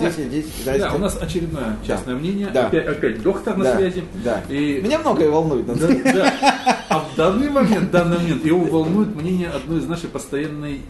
[0.00, 0.06] Да?
[0.06, 0.46] Я здесь, здесь.
[0.64, 2.48] Да, у нас очередное частное мнение.
[2.52, 2.66] Да.
[2.66, 4.04] Опять, опять доктор на Да, связи.
[4.24, 4.42] Да.
[4.48, 5.66] И, Меня многое волнует.
[5.66, 5.74] да,
[6.12, 6.34] да.
[6.88, 10.82] А в данный момент, в данный момент его волнует мнение одной из нашей постоянной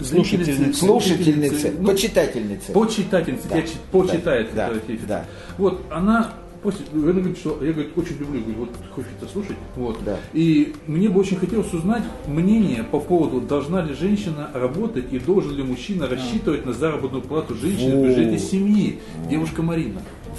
[0.00, 2.72] Слушательницы, слушательницы, ну, почитательницы.
[2.72, 5.24] почитательницы, Да, я почитает да, да, да.
[5.58, 9.56] Вот она после, она говорит, что я говорит, очень люблю говорит, вот Хефица слушать.
[9.76, 9.98] Вот.
[10.04, 10.18] Да.
[10.32, 15.54] И мне бы очень хотелось узнать мнение по поводу, должна ли женщина работать и должен
[15.56, 18.02] ли мужчина рассчитывать на заработную плату женщины Во.
[18.04, 18.98] при жизни семьи.
[19.28, 19.62] Девушка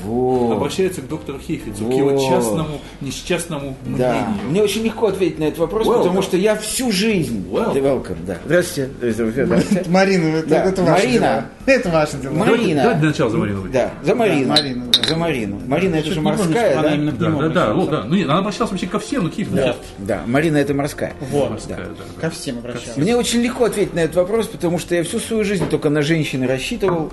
[0.04, 0.49] Вот.
[0.70, 1.98] Обращается к доктору Хефицу, к Вот.
[1.98, 4.12] его частному, несчастному Да.
[4.14, 4.50] мнению.
[4.52, 5.98] Мне очень легко ответить на этот вопрос, Welcome.
[5.98, 7.48] потому что я всю жизнь.
[7.50, 7.74] Welcome.
[7.74, 8.38] Да, welcome, да.
[8.46, 8.90] Здравствуйте.
[9.00, 9.46] Здравствуйте.
[9.46, 9.86] Здравствуйте.
[9.90, 11.20] Марина, это, Да, это ваши Марина.
[11.20, 11.46] дела.
[11.66, 12.34] Это ваши дела.
[12.34, 12.82] Марина.
[12.84, 13.68] Давайте, начала за Марину.
[13.72, 14.48] Да, за Марину.
[14.50, 15.08] Марину, да.
[15.08, 15.62] За Марину.
[15.68, 16.96] Марина это же морская, что она да?
[16.96, 18.04] именно к Да, нему да, да, да.
[18.04, 19.76] Ну, нет, она обращалась вообще ко всем, но Хефиц Да, сейчас.
[19.98, 21.14] да, Марина это морская.
[21.32, 21.84] Вот, Морская, да,
[22.16, 22.22] да.
[22.22, 22.98] ко всем обращалась.
[22.98, 26.02] Мне очень легко ответить на этот вопрос, потому что я всю свою жизнь только на
[26.04, 27.12] женщины рассчитывал,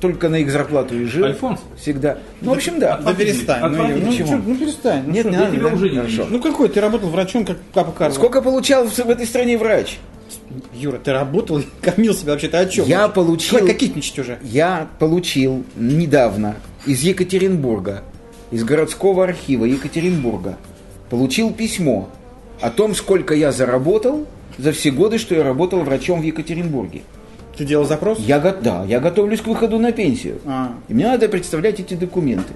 [0.00, 1.24] только на их зарплату и жил.
[1.24, 1.60] Альфонс?
[1.80, 2.18] Всегда.
[2.40, 2.98] Ну, в общем, да.
[2.98, 3.60] Да перестань.
[3.60, 4.04] Ну, Отвратительно.
[4.04, 4.28] ну, Почему?
[4.28, 5.02] чё, ну перестань.
[5.06, 5.50] Ну, Нет, что не надо.
[5.52, 5.74] я тебя да?
[5.74, 6.10] уже не Хорошо.
[6.22, 6.26] вижу.
[6.30, 6.68] Ну какой?
[6.68, 8.12] Ты работал врачом, как папа Карл.
[8.14, 9.98] Сколько получал в, в этой стране врач?
[10.74, 12.86] Юра, ты работал и кормил себя вообще-то о чем?
[12.86, 14.38] Я получил- Хватит кокетничать уже.
[14.42, 18.02] Я получил недавно из Екатеринбурга,
[18.50, 20.56] из городского архива Екатеринбурга,
[21.10, 22.08] получил письмо
[22.60, 24.26] о том, сколько я заработал
[24.58, 27.02] за все годы, что я работал врачом в Екатеринбурге.
[27.58, 28.20] Ты делал запрос?
[28.20, 30.38] Я, да, я готовлюсь к выходу на пенсию.
[30.46, 30.74] А.
[30.86, 32.52] И мне надо представлять эти документы.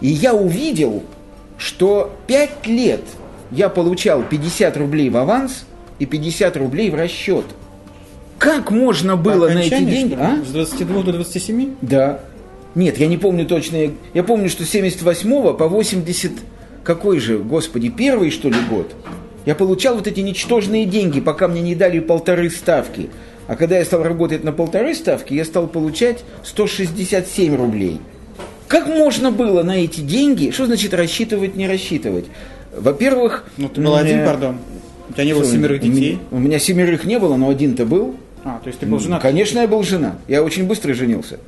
[0.00, 1.02] И я увидел,
[1.58, 3.00] что 5 лет
[3.50, 5.66] я получал 50 рублей в аванс
[5.98, 7.44] и 50 рублей в расчет.
[8.38, 10.16] Как можно было на эти деньги?
[10.18, 10.40] А?
[10.46, 11.74] С 22 до 27?
[11.82, 12.20] Да.
[12.76, 13.90] Нет, я не помню точно.
[14.14, 16.30] Я помню, что с 78 по 80...
[16.84, 18.94] Какой же, господи, первый, что ли, год?
[19.46, 23.10] Я получал вот эти ничтожные деньги, пока мне не дали полторы ставки.
[23.48, 28.00] А когда я стал работать на полторы ставки, я стал получать 167 рублей.
[28.68, 32.24] Как можно было на эти деньги, что значит рассчитывать, не рассчитывать?
[32.76, 33.44] Во-первых...
[33.56, 34.58] Ну ты был один, э, пардон.
[35.08, 36.18] У тебя не было что, семерых детей.
[36.30, 38.16] У меня семерых не было, но один-то был.
[38.44, 39.22] А, то есть ты был женат?
[39.22, 40.16] Конечно, я был женат.
[40.26, 41.38] Я очень быстро женился.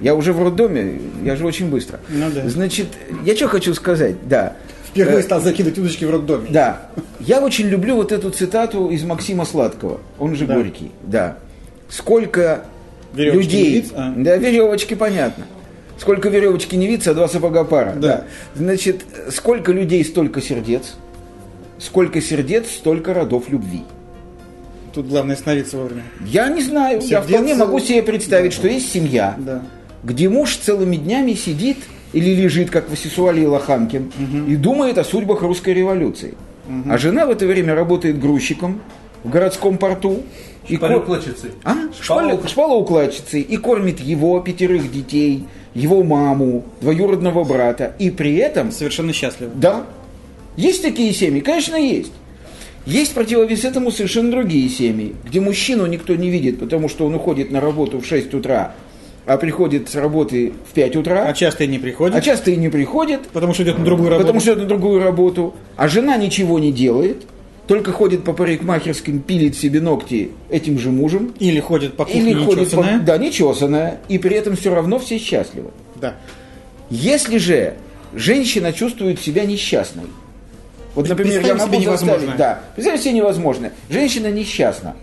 [0.00, 1.98] Я уже в роддоме, я же очень быстро.
[2.08, 2.48] Ну да.
[2.48, 2.86] Значит,
[3.24, 4.54] я что хочу сказать, да.
[5.04, 6.48] Впервые Э, стал закидывать удочки в роддоме.
[6.50, 6.82] Да.
[7.20, 10.00] Я очень люблю вот эту цитату из Максима Сладкого.
[10.18, 10.54] Он же Да.
[10.54, 10.90] Горький.
[11.02, 11.36] Да.
[11.88, 12.64] Сколько
[13.14, 13.64] Веревочки людей...
[13.64, 14.14] не виться, а?
[14.16, 15.44] Да, веревочки, понятно.
[15.98, 17.94] Сколько веревочки не виться, а два сапога пара.
[17.96, 18.24] Да.
[18.54, 20.94] Значит, сколько людей, столько сердец.
[21.78, 23.82] Сколько сердец, столько родов любви.
[24.94, 26.02] Тут главное остановиться вовремя.
[26.24, 27.00] Я не знаю.
[27.00, 28.56] Я Сердец, вполне могу себе представить, да.
[28.56, 29.62] что есть семья, Да.
[30.02, 31.78] где муж целыми днями сидит
[32.12, 34.12] или лежит, как Васисуали Лоханкин,
[34.48, 36.34] и думает о судьбах русской революции.
[36.88, 38.80] А жена в это время работает грузчиком
[39.24, 40.22] в городском порту.
[40.68, 41.52] И ко- Шпалеукладчицы.
[41.64, 41.74] А?
[42.46, 43.40] Шпалоукладчицей.
[43.40, 47.94] И кормит его пятерых детей, его маму, двоюродного брата.
[47.98, 49.48] И при этом Совершенно счастлив.
[49.54, 49.86] да.
[50.56, 51.40] Есть такие семьи?
[51.40, 52.12] Конечно, есть.
[52.84, 57.50] Есть противовес этому совершенно другие семьи, где мужчину никто не видит, потому что он уходит
[57.52, 58.74] на работу в 6 утра,
[59.28, 62.56] а приходит с работы в 5 утра, А часто и не приходит, а часто и
[62.56, 64.26] не приходит, потому что идет на другую работу.
[64.26, 67.24] потому что это на другую работу, а жена ничего не делает,
[67.66, 72.42] только ходит по парикмахерским, пилит себе ногти этим же мужем, Или ходит по кухне или
[72.42, 72.76] ходит по...
[72.76, 73.00] нечесанная.
[73.00, 75.72] Да, нечесанная, и при этом все равно все счастливы.
[75.96, 76.14] Да.
[76.88, 77.74] Если же
[78.14, 80.04] женщина чувствует себя несчастной,
[80.94, 82.36] вот, например, я Представим могу себе невозможное.
[82.38, 83.72] да, представить себе невозможно.
[83.90, 84.96] Женщина несчастна.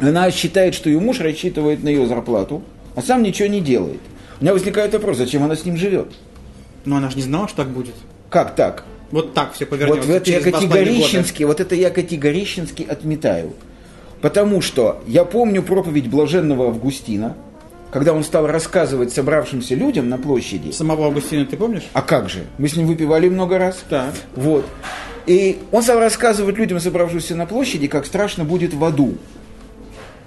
[0.00, 2.62] Она считает, что ее муж рассчитывает на ее зарплату,
[2.94, 4.00] а сам ничего не делает.
[4.40, 6.12] У меня возникает вопрос, зачем она с ним живет?
[6.84, 7.94] Но она же не знала, что так будет.
[8.30, 8.84] Как так?
[9.10, 10.08] Вот так все повернется.
[10.08, 13.54] Вот это я категорически, вот это я категорически отметаю.
[14.20, 17.36] Потому что я помню проповедь блаженного Августина,
[17.90, 21.88] когда он стал рассказывать собравшимся людям на площади, Самого Августина ты помнишь?
[21.92, 23.82] а как же, мы с ним выпивали много раз.
[23.88, 24.14] Так.
[24.36, 24.64] Вот.
[25.26, 29.14] И он стал рассказывать людям, собравшимся на площади, как страшно будет в аду.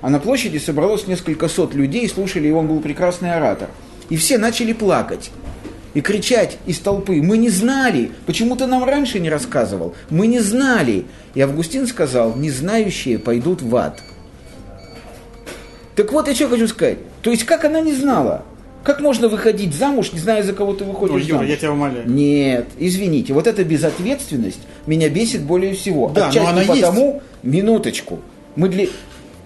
[0.03, 3.69] А на площади собралось несколько сот людей, слушали, и он был прекрасный оратор.
[4.09, 5.31] И все начали плакать
[5.93, 10.41] и кричать из толпы, мы не знали, почему ты нам раньше не рассказывал, мы не
[10.41, 11.05] знали.
[11.35, 14.03] И Августин сказал, не знающие пойдут в ад.
[15.95, 16.97] Так вот, я что хочу сказать.
[17.21, 18.43] То есть, как она не знала?
[18.83, 21.49] Как можно выходить замуж, не зная, за кого ты выходишь Ой, Юра, замуж?
[21.49, 22.09] я тебя умоляю.
[22.09, 26.09] Нет, извините, вот эта безответственность меня бесит более всего.
[26.09, 26.81] Да, но Отчасти она есть.
[26.81, 28.19] потому, минуточку,
[28.57, 28.87] мы для...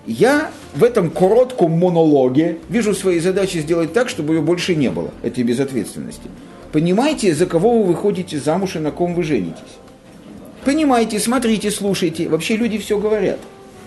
[0.07, 5.11] Я в этом коротком монологе вижу своей задачей сделать так, чтобы ее больше не было,
[5.21, 6.29] этой безответственности.
[6.71, 9.77] Понимаете, за кого вы выходите замуж и на ком вы женитесь.
[10.63, 12.29] Понимаете, смотрите, слушайте.
[12.29, 13.39] Вообще люди все говорят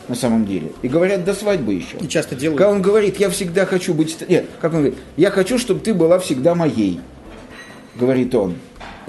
[0.08, 0.72] на самом деле.
[0.82, 1.96] И говорят до свадьбы еще.
[2.00, 2.58] И часто делают.
[2.58, 4.16] Когда он говорит, я всегда хочу быть...
[4.28, 7.00] Нет, как он говорит, я хочу, чтобы ты была всегда моей,
[7.96, 8.56] говорит он.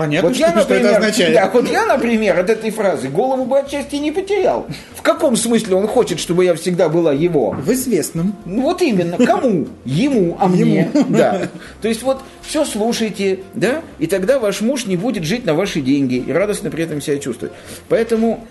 [0.02, 1.34] Понятно, Вот что, я, что это например, означает.
[1.36, 4.66] да, вот я, например, от этой фразы голову бы отчасти не потерял.
[4.96, 7.52] В каком смысле он хочет, чтобы я всегда была его?
[7.52, 8.36] В известном.
[8.46, 9.68] Ну вот именно, кому?
[9.86, 10.90] Ему, а мне.
[11.08, 11.50] Да.
[11.84, 15.82] То есть вот все слушайте, да, и тогда ваш муж не будет жить на ваши
[15.82, 17.54] деньги и радостно при этом себя чувствовать.
[17.88, 18.44] Поэтому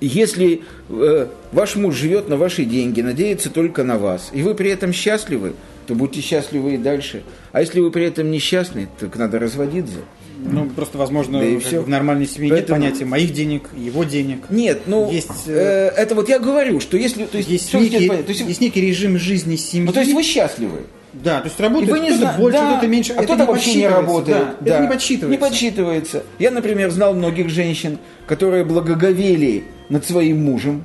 [0.00, 4.70] если э, ваш муж живет на ваши деньги, надеется только на вас, и вы при
[4.70, 5.52] этом счастливы,
[5.86, 7.22] то будьте счастливы и дальше.
[7.52, 9.98] А если вы при этом несчастны, так надо разводиться.
[10.46, 14.04] Ну, просто, возможно, Да и бы в нормальной семье Поэтому- нет понятия моих денег, его
[14.04, 14.40] денег.
[14.50, 18.08] Нет, ну, Есть, э, это вот я говорю, что если, то есть, Есть, некий?
[18.08, 19.86] То есть, есть некий режим жизни семьи.
[19.86, 20.80] ну, то есть вы счастливы.
[21.14, 23.12] Да, то есть работает вы не кто-то зна- больше, да, кто-то меньше.
[23.12, 24.36] а кто-то вообще не работает.
[24.38, 24.74] да, Да.
[24.74, 25.28] Это не подсчитывается.
[25.30, 26.22] Не подсчитывается.
[26.40, 30.84] Я, например, знал многих женщин, которые благоговели над своим мужем,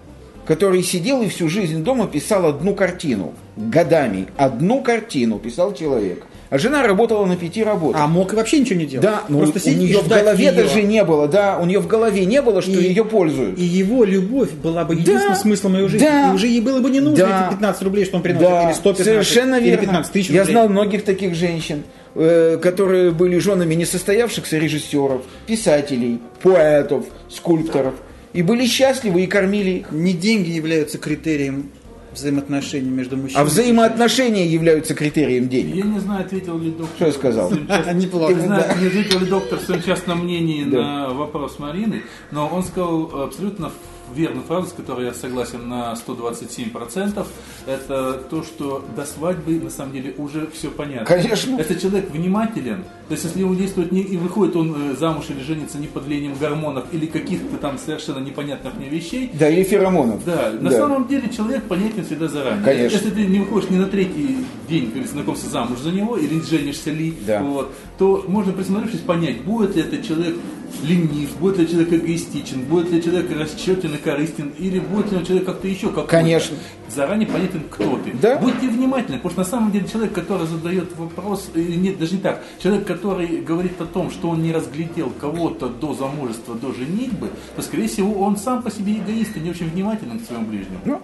[0.50, 3.34] который сидел и всю жизнь дома писал одну картину.
[3.56, 4.26] Годами.
[4.36, 6.24] Одну картину писал человек.
[6.50, 8.02] А жена работала на пяти работах.
[8.02, 9.04] А мог и вообще ничего не делать.
[9.06, 10.56] да, но Просто у сидеть нее в голове её.
[10.56, 13.60] даже не было, да, у нее в голове не было, что И- ее пользуют.
[13.60, 16.08] И его любовь была бы единственным смыслом ее жизни.
[16.08, 16.32] да.
[16.32, 17.44] И уже ей было бы не нужно Да.
[17.46, 19.82] эти 15 рублей, что он приносит, Да, или 115, совершенно или верно.
[19.82, 20.54] 15 тысяч Я рублей.
[20.54, 21.84] знал многих таких женщин,
[22.16, 27.94] э, которые были женами несостоявшихся режиссеров, писателей, поэтов, скульпторов.
[28.34, 29.92] И были счастливы и кормили их.
[29.92, 31.72] Не деньги являются критерием
[32.14, 35.76] взаимоотношений между мужчиной А взаимоотношения являются критерием денег.
[35.76, 36.96] Я не знаю, ответил ли доктор.
[36.96, 37.52] Что я сказал?
[37.94, 42.48] Неплохо, Не знаю, не ответил ли доктор в своем частном мнении на вопрос Марины, но
[42.48, 43.72] он сказал абсолютно
[44.14, 47.26] верную фразу, с которой я согласен на 127%.
[47.66, 51.06] Это то, что до свадьбы на самом деле уже все понятно.
[51.06, 51.58] Конечно.
[51.60, 52.84] Это человек внимателен.
[53.08, 56.06] То есть, если его действует не, и выходит он э, замуж или женится не под
[56.06, 60.24] влиянием гормонов или каких-то там совершенно непонятных мне вещей, Да, или феромонов.
[60.26, 60.78] да, на Да.
[60.78, 62.64] самом деле человек понятен всегда заранее.
[62.64, 62.96] Конечно.
[62.98, 66.92] Если ты не выходишь не на третий день, говорится, знакомства замуж за него, или женишься
[66.92, 67.42] ли, Да.
[67.42, 70.36] вот, то можно присмотревшись понять, будет ли этот человек
[70.84, 75.26] ленив, будет ли человек эгоистичен, будет ли человек расчетен и корыстен, или будет ли он
[75.26, 76.10] человек как-то еще какой-то.
[76.10, 76.58] Конечно.
[76.88, 78.12] Заранее понятен, кто ты.
[78.20, 78.38] Да.
[78.38, 82.22] Будьте внимательны, потому что на самом деле человек, который задает вопрос, или нет, даже не
[82.22, 87.30] так, человек, который говорит о том, что он не разглядел кого-то до замужества, до женитьбы,
[87.56, 90.80] то, скорее всего, он сам по себе эгоист и не очень внимателен к своему ближнему.
[90.86, 91.02] Ну.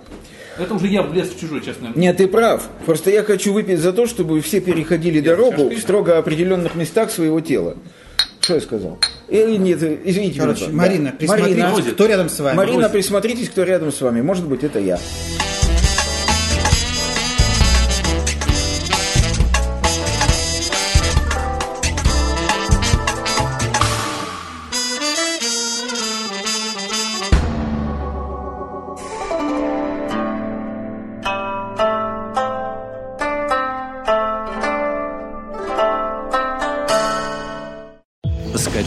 [0.58, 1.92] Это уже я влез в чужой, честно.
[1.96, 2.70] Нет, ты прав.
[2.86, 7.42] Просто я хочу выпить за то, чтобы все переходили дорогу в строго определенных местах своего
[7.42, 7.76] тела.
[8.40, 8.98] Что я сказал?
[9.28, 10.70] Или нет, извините Короче.
[10.70, 11.18] Марина, Да.
[11.18, 12.58] присмотритесь, Марина, кто рядом с вами.
[12.58, 14.22] Марина, присмотритесь, кто рядом с вами.
[14.22, 15.00] Может быть, это я.